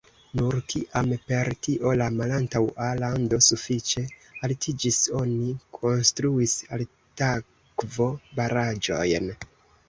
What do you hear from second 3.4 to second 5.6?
sufiĉe altiĝis, oni